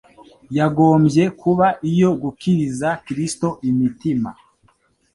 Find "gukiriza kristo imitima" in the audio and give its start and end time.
2.21-4.29